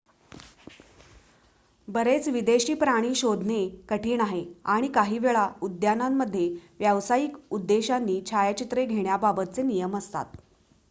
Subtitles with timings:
[1.87, 3.59] बरेच विदेशी प्राणी शोधणे
[3.89, 4.43] कठीण आहे
[4.67, 6.47] आणि काहीवेळा उद्यानांमध्ये
[6.79, 10.35] व्यावसायिक उद्देशांनी छायाचित्रे घेण्याबाबतचे नियम असतात